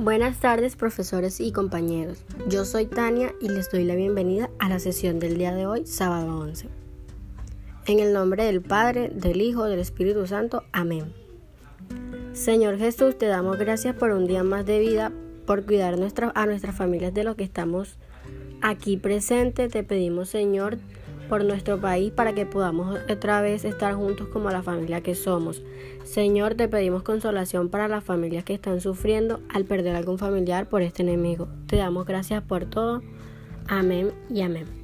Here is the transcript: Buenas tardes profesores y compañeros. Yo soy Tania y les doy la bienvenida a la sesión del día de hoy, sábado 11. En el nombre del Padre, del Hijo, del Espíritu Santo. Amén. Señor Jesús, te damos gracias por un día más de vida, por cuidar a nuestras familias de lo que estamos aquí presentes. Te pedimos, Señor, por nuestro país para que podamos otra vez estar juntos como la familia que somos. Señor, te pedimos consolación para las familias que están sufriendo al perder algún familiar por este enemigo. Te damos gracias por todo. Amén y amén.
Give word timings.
Buenas 0.00 0.40
tardes 0.40 0.76
profesores 0.76 1.40
y 1.40 1.52
compañeros. 1.52 2.24
Yo 2.48 2.64
soy 2.64 2.86
Tania 2.86 3.34
y 3.38 3.50
les 3.50 3.70
doy 3.70 3.84
la 3.84 3.94
bienvenida 3.94 4.48
a 4.58 4.70
la 4.70 4.78
sesión 4.78 5.18
del 5.18 5.36
día 5.36 5.54
de 5.54 5.66
hoy, 5.66 5.84
sábado 5.84 6.38
11. 6.38 6.70
En 7.84 7.98
el 7.98 8.14
nombre 8.14 8.44
del 8.44 8.62
Padre, 8.62 9.10
del 9.14 9.42
Hijo, 9.42 9.64
del 9.64 9.78
Espíritu 9.78 10.26
Santo. 10.26 10.64
Amén. 10.72 11.12
Señor 12.32 12.78
Jesús, 12.78 13.18
te 13.18 13.26
damos 13.26 13.58
gracias 13.58 13.94
por 13.94 14.12
un 14.12 14.26
día 14.26 14.42
más 14.42 14.64
de 14.64 14.78
vida, 14.78 15.12
por 15.44 15.66
cuidar 15.66 15.92
a 15.92 16.46
nuestras 16.46 16.74
familias 16.74 17.12
de 17.12 17.22
lo 17.22 17.36
que 17.36 17.44
estamos 17.44 17.98
aquí 18.62 18.96
presentes. 18.96 19.70
Te 19.70 19.82
pedimos, 19.84 20.30
Señor, 20.30 20.78
por 21.30 21.44
nuestro 21.44 21.80
país 21.80 22.10
para 22.10 22.34
que 22.34 22.44
podamos 22.44 22.98
otra 23.08 23.40
vez 23.40 23.64
estar 23.64 23.94
juntos 23.94 24.28
como 24.28 24.50
la 24.50 24.62
familia 24.62 25.00
que 25.00 25.14
somos. 25.14 25.62
Señor, 26.02 26.56
te 26.56 26.68
pedimos 26.68 27.04
consolación 27.04 27.68
para 27.68 27.86
las 27.86 28.02
familias 28.02 28.44
que 28.44 28.54
están 28.54 28.80
sufriendo 28.80 29.40
al 29.48 29.64
perder 29.64 29.94
algún 29.94 30.18
familiar 30.18 30.68
por 30.68 30.82
este 30.82 31.02
enemigo. 31.04 31.46
Te 31.68 31.76
damos 31.76 32.04
gracias 32.04 32.42
por 32.42 32.64
todo. 32.64 33.00
Amén 33.68 34.10
y 34.28 34.42
amén. 34.42 34.79